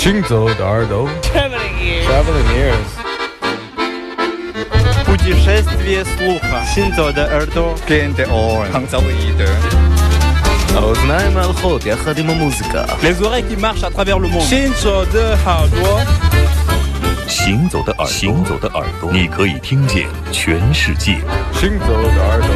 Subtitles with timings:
[0.00, 1.08] 行走的耳朵。
[1.32, 2.06] Traveling ears.
[2.06, 2.90] Traveling ears.
[5.04, 6.64] Путешествие слуха.
[6.74, 7.74] Синзо de耳朵.
[7.88, 8.66] Gente on.
[8.72, 9.48] Hanzaoide.
[10.76, 12.84] האוזניים ההלכות יחד עם המוזיקה.
[13.02, 14.42] Les oreilles qui marchent à travers le monde.
[14.42, 16.00] Shinzo de 耳朵。
[17.28, 21.18] 行走的耳朵，行走的耳朵，你可以听见全世界。
[21.54, 22.48] 行走的耳朵。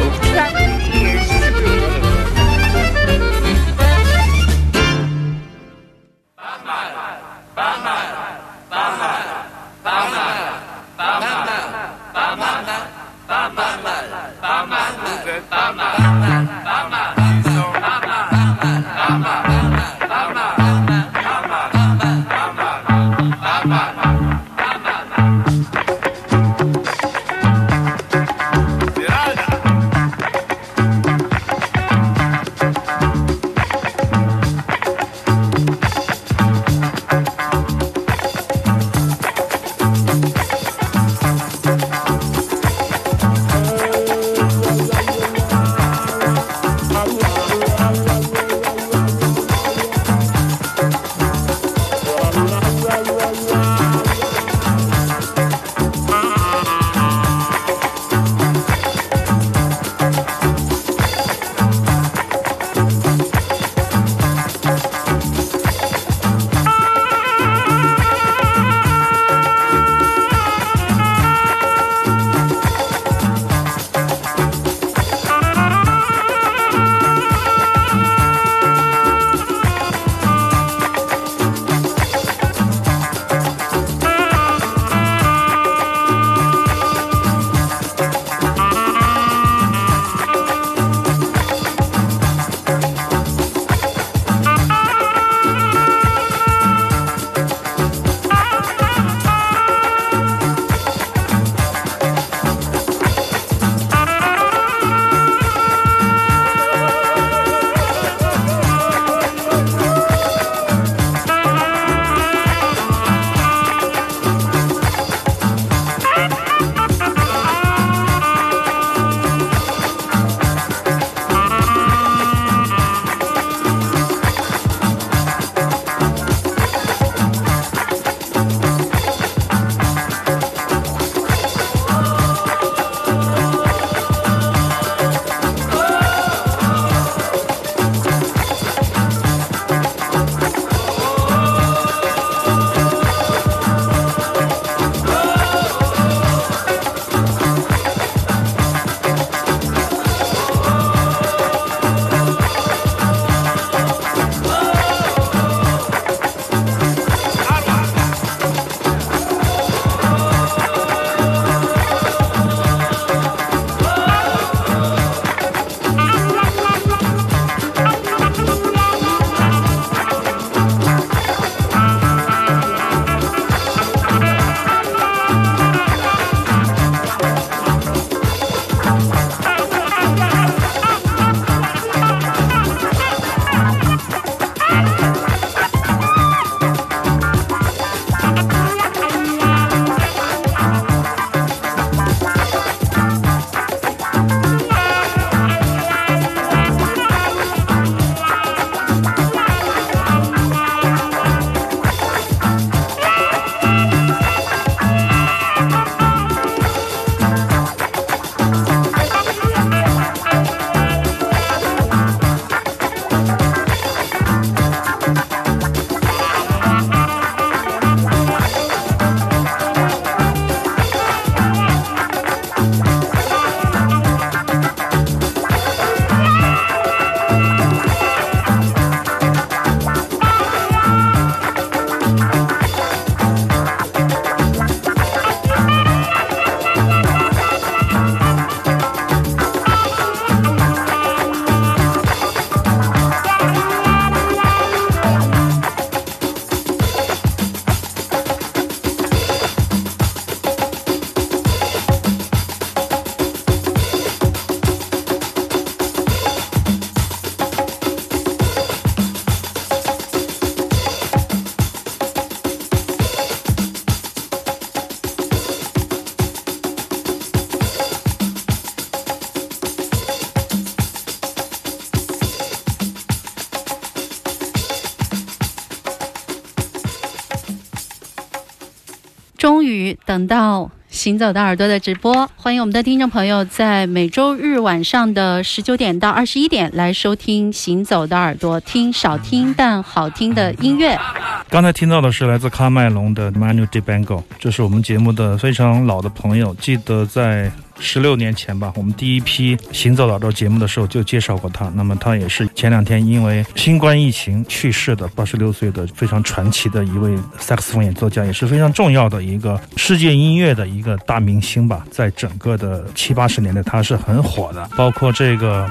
[280.04, 290.98] 等到行走的耳朵的直播，欢迎我们的听众朋友在每周日晚上的十九点到二十一点来收听行走的耳朵，听少听但好听的音乐。
[291.48, 297.50] 刚才听到的是来自喀麦隆的 Manu De Bango，这是我们节目的非常老的朋友，记得在。
[297.78, 301.70] 十六年前吧，我们第一批行走耳朵节目的时候就介绍过他。
[301.74, 311.84] 那么他也是前两天因为新冠疫情去世的八十六岁的非常传奇的一位萨克斯风演奏家，也是非常重要的一个世界音乐的一个大明星吧。
[311.90, 315.70] 在整个的七八十年代，他是很火的，包括这个。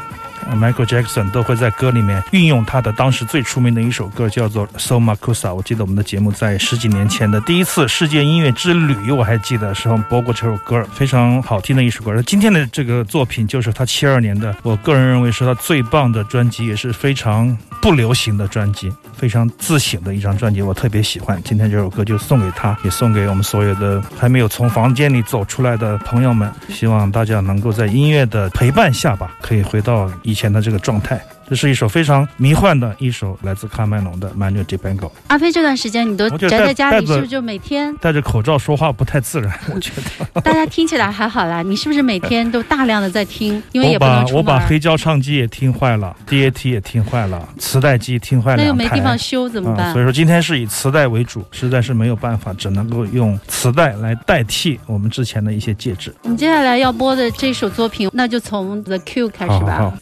[0.53, 5.49] Michael Jackson 都会在歌里面运用他的当时最出名的一首歌，叫做《So Makusa》。
[5.53, 12.21] 我记得我们的节目在十几年前的第一次世界音乐之旅，我还记得时候播过这首歌，非常好听的一首歌。
[12.21, 21.41] 今天的这个作品就是他七二年的，我个人认为是他最棒的专辑，也是非常不流行的专辑，非常自省的一张专辑，我特别喜欢。
[21.43, 26.51] 今天这首歌就送给他，也送给我们所有的还没有从房间里走出来的朋友们。
[26.69, 30.34] 希望大家能够在音乐的陪伴下吧，可以回到一。
[30.35, 35.07] 前的这个状态，这是一首非常迷幻的一首来自喀麦隆的《manu debango》。
[35.27, 39.51] 阿飞，这段时间你都宅在家里，是不是就每天戴着口罩说话不太自然？
[39.73, 41.63] 我觉得大家听起来还好啦。
[41.63, 43.63] 你是不是每天都大量的在听？
[43.71, 49.93] 因为也不能出我把黑胶唱机也听坏了，DAT 也听坏了，磁带机听坏了，那又没地方修怎么办？
[49.93, 56.13] 所以说今天是以磁带为主，实在是没有办法，只能够用磁带来代替我们之前的一些介质。
[56.23, 59.93] 我们接下来要播的这首作品，那就从 The Q 开始吧。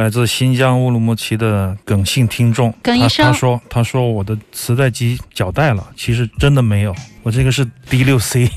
[0.00, 3.26] 来自新疆乌鲁木齐的耿姓听众，他耿医生。
[3.26, 8.50] 他说他说我的磁带机脚带了，其实真的没有，我这个是 D 六 C，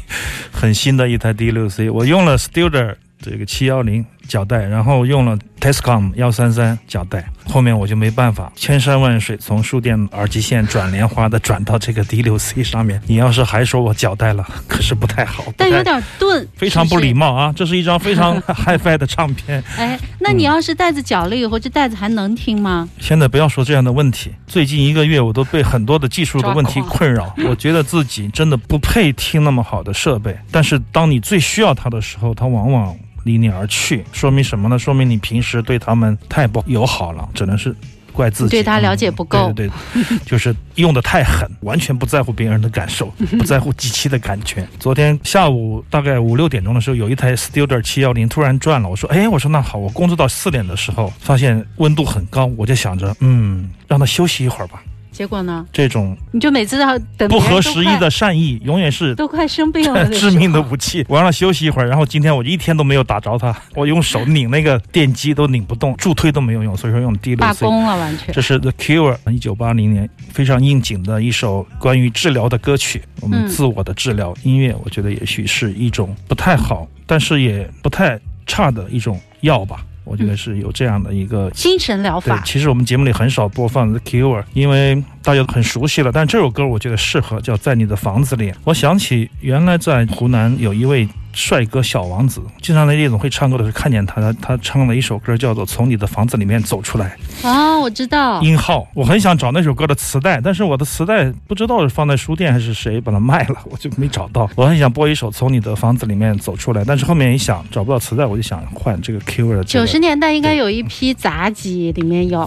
[0.54, 13.02] 很新的一台 D 六 C，我用了 Studer 这个七幺零脚带，然后用了 Tescom 幺三三脚带，后面我就没办法，千山万水从数电耳机线转莲花的转到这个 D 六 C 上面。
[13.08, 17.54] 你要是还说我脚带了，可是不太好，但有点钝，非常不礼貌啊！
[17.56, 19.64] 这是一张非常 HiFi 的唱片。
[19.78, 22.90] 哎，那你要是袋子脚了以后，这袋子还能听吗？
[23.00, 30.38] 现在不要说这样的问题，最近一个月我都被很多的技术的问题困扰， 我觉得自己真的不配听那么好的设备。
[30.52, 32.94] 但是当你最需要它的时候，它往往
[33.24, 34.78] 离你而去，说明什么呢？
[34.78, 37.76] 说明你平时对他们太不友好了，只能是。
[38.16, 43.08] 怪自己，对他了解不够嗯对对对， 就是用的太狠，完全不在乎别人的感受，
[43.40, 44.68] 不在乎机器的感觉。
[44.80, 54.84] 昨天下午大概五六点钟的时候，有一台 Studer 七幺零突然转了，我说，哎，我说那好，我工作到四点的时候，发现温度很高，我就想着，嗯，让它休息一会儿吧。
[55.14, 61.06] 结果呢，这种你就每次要等不合时宜的善意，永远是都快生病了 致，命的武器。
[61.08, 67.54] 我让他休息一会儿，然后今天我一天都没有打着他， 我用手拧那个电机都拧不动，助推都没有用，所以说用 D 六罢。
[67.54, 73.04] 工了，完全这是 The Cure 一九八零年非常应景的一首关于治疗的歌曲。
[73.22, 79.86] 我们嗯自我的治疗音乐，我觉得也许是一种不太好，但是也不太差的一种药吧。
[80.04, 82.42] 我觉得是有这样的一个精神疗对，法。
[82.46, 86.12] 其实我们节目里很少播放 The Cure，因为大家都很熟悉了。
[86.12, 88.52] 但这首歌我觉得适合，叫《在你的房子里》。
[88.64, 97.18] 我想起原来在湖南有一位帅哥小王子，经常在夜总会唱歌的时候看见他，他他唱了一首歌叫做《从你的房子里面走出来》。
[97.48, 104.48] 啊，我知道，音号，我很想找那首歌的磁带，但是我的磁带不知道是放在书店还是谁把它卖了，我就没找到。
[104.56, 109.64] 我很想播一首《从你的房子里面走出来》，但是后面一想找不到磁带，我就想换这个这个。
[109.64, 112.40] 九十年代应该有一批杂技，里面有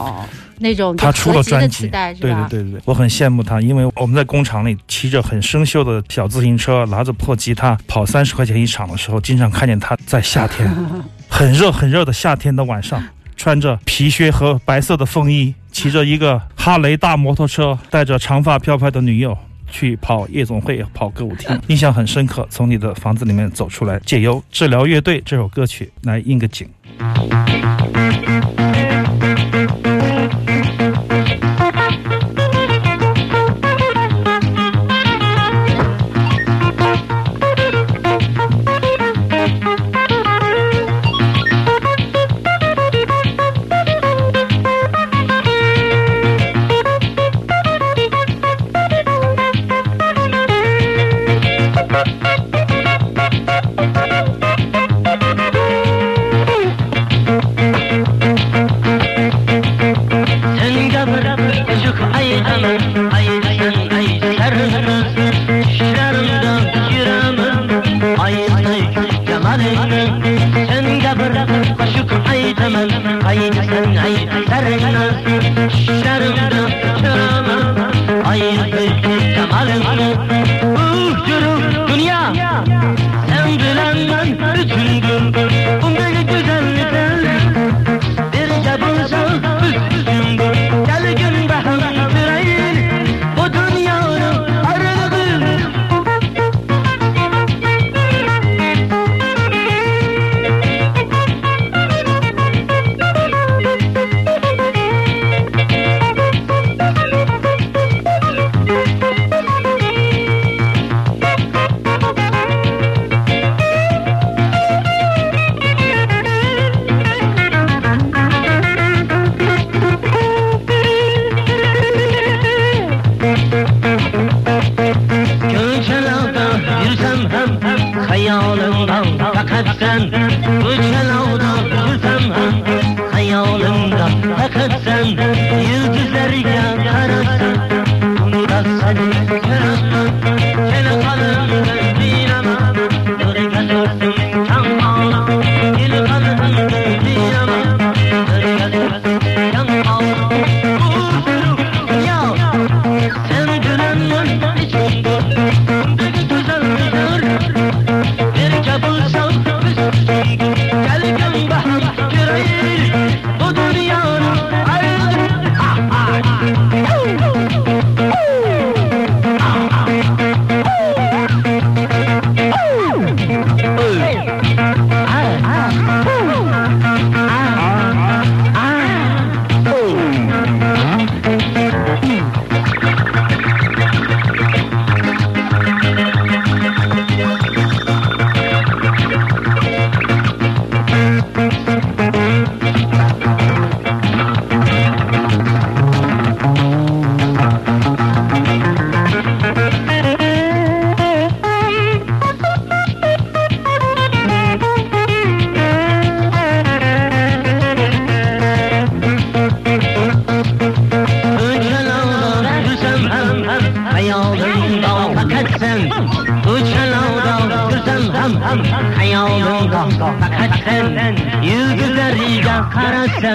[0.59, 2.33] 那种他出了专辑，磁带，是对？
[2.33, 10.69] 对对对，我很羡慕他，因为我们在工厂里骑着很生锈的小自行车，拿着破吉他跑三十块钱一场的时候，经常看见他在夏天
[11.29, 13.03] 很热很热的夏天的晚上，
[13.37, 19.37] 穿着皮靴和白色的风衣，骑着一个哈雷大摩托车，带着长发飘飘的女友。
[19.69, 22.47] 去跑夜总会、跑歌舞厅，印象很深刻。
[22.49, 26.69] 从你的房子里面走出来，借由治疗乐队这首歌曲来应个景。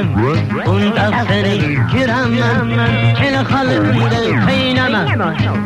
[0.01, 1.57] گیرم اون دفتر
[1.91, 5.01] گیرم من کل خالق peynama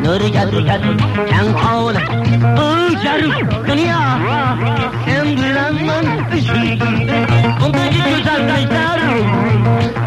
[0.04, 0.92] Nuri gadu gadu
[1.32, 2.02] Can kola
[2.64, 3.34] Uçarım
[3.68, 4.02] dünya
[5.06, 6.06] Sen bilemem
[6.38, 6.96] Üzüldüm
[7.62, 9.28] Bundaki güzel kaytarım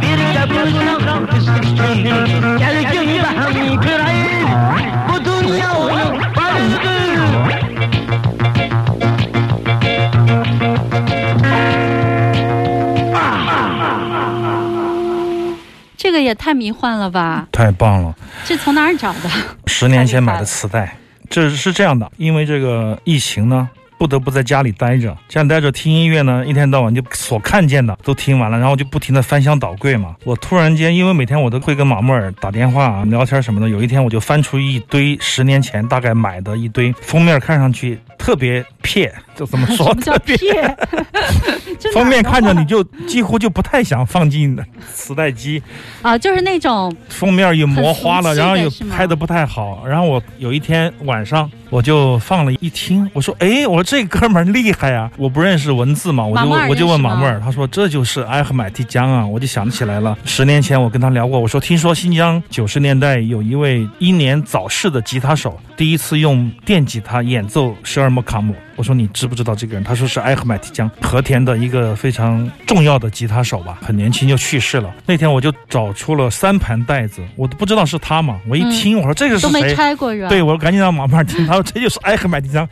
[0.03, 1.23] Bir de bulsam
[2.59, 4.49] Gel gün baham kırayım
[5.09, 6.28] Bu dünya onu
[16.09, 17.47] 这个也太迷幻了吧！
[17.53, 18.17] 太棒了！
[18.43, 19.29] 这从哪儿找的？
[19.67, 20.97] 十年前买的磁带，
[21.29, 23.69] 这是这样的，因为这个疫情呢，
[23.99, 30.15] 不得不在家里待着，家里待着听音乐呢，一天到晚就所看见的都听完了，然后就不停的翻箱倒柜嘛。
[30.25, 40.77] 我突然间，因为每天我都会跟马木尔打电话啊、聊天什么的，有一天我就翻出一堆十年前大概买的一堆封面，看上去特别撇，就怎么说 什么叫特别骗？
[41.81, 44.57] 这哪儿的封面看着你就几乎就不太想放进
[44.93, 45.63] 磁带机，
[46.03, 49.85] 啊，就是那种封面也磨花了，然后也拍的不太好。
[49.87, 60.17] 然后我有一天晚上我就放了一听，我说：“哎，我说这哥们儿厉害呀！”我不认识文字嘛，我就我就问马木尔，他说这就是埃赫买提江啊，我就想起来了。
[60.25, 68.55] 十年前我跟他聊过，我说听说新疆九十年代有一位英年早逝的吉他手，第一次用电吉他演奏十二木卡姆。
[68.79, 69.83] 我说你知不知道这个人？
[69.83, 74.95] 他说是埃赫买提江和田的一个非常重要的吉他手吧，很年轻就去世了。
[75.05, 78.41] 那天我就找出了三盘带子，我都不知道是他嘛。
[78.49, 79.75] 我一听，我说这个是都没谁？
[79.75, 80.29] 拆过是吧？
[80.29, 82.67] 对，我赶紧让马曼听，他说这就是埃赫买提江，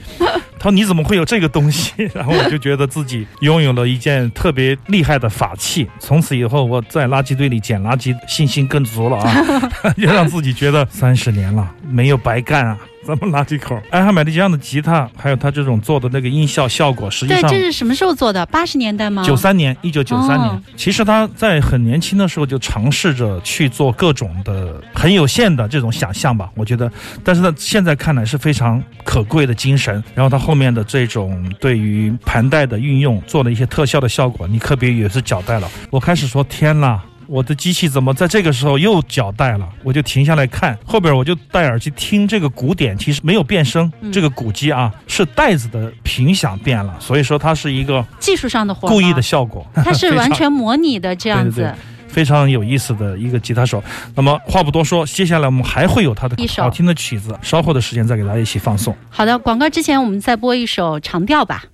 [0.59, 1.93] 他说你怎么会有这个东西？
[2.15, 9.61] 然后我就觉得自己拥有了一件特别厉害的法器，从此以后我在垃圾堆里捡垃圾信心更足了啊，
[9.99, 12.79] 就让自己觉得三十年了没有白干啊。
[13.07, 18.45] 咱们垃圾口，艾哈买提江的吉他，还有他这种做的那个音效效果，实际对，上这是什么时候做的？
[18.47, 19.23] 八十年代吗？
[19.23, 26.91] 九三年，一九九三年，哦其实他在很年轻的时候就尝试着去做各种的很有限的这种想象吧，我觉得，
[27.23, 30.03] 但是呢，现在看来是非常可贵的精神。
[30.15, 35.71] 然后他后面的这种对于盘带的运用，做了一些特效的效果，你可别也是脚带了。
[35.91, 37.03] 我开始说天啦。
[37.27, 39.69] 我的机器怎么在这个时候又脚带了？
[39.83, 51.61] 我就停下来看，后边我就戴耳机听这个鼓点，其实没有变声，嗯这个鼓机啊是带子的频响变了，所以说它是一个技术上的活，故意的效果，它是 完全模拟的这样子。
[51.61, 51.77] 对对对
[52.09, 53.83] 非常有意思的一个吉他手。
[54.15, 58.97] 那么话不多说，接下来我们还会有他的一首好听的曲子，稍后的时间再给大家一起放送。
[59.11, 61.65] 好的，广告之前我们再播一首长调吧。